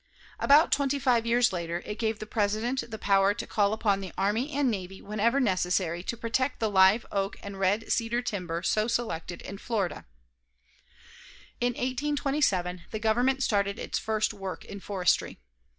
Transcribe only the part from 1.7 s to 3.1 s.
it gave the President the